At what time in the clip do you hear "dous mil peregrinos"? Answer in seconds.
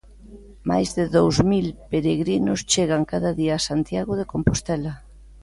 1.15-2.59